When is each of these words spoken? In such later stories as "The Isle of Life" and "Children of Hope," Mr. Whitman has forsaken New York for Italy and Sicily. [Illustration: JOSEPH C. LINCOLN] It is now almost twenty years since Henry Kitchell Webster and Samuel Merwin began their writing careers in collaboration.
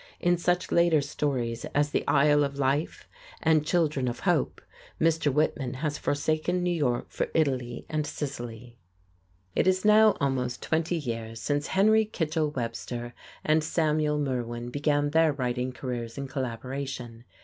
In 0.19 0.35
such 0.35 0.71
later 0.71 0.99
stories 0.99 1.63
as 1.75 1.91
"The 1.91 2.03
Isle 2.07 2.43
of 2.43 2.57
Life" 2.57 3.07
and 3.43 3.63
"Children 3.63 4.07
of 4.07 4.21
Hope," 4.21 4.59
Mr. 4.99 5.31
Whitman 5.31 5.75
has 5.75 5.99
forsaken 5.99 6.63
New 6.63 6.73
York 6.75 7.11
for 7.11 7.27
Italy 7.35 7.85
and 7.87 8.07
Sicily. 8.07 8.79
[Illustration: 9.53 9.53
JOSEPH 9.53 9.53
C. 9.53 9.55
LINCOLN] 9.55 9.61
It 9.61 9.67
is 9.67 9.85
now 9.85 10.17
almost 10.19 10.63
twenty 10.63 10.95
years 10.97 11.39
since 11.39 11.67
Henry 11.67 12.05
Kitchell 12.05 12.49
Webster 12.49 13.13
and 13.43 13.63
Samuel 13.63 14.17
Merwin 14.17 14.71
began 14.71 15.11
their 15.11 15.33
writing 15.33 15.71
careers 15.71 16.17
in 16.17 16.27
collaboration. 16.27 17.23